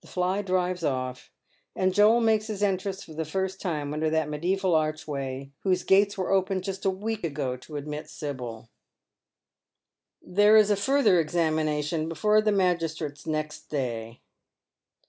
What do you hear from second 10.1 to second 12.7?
There is a further examination before the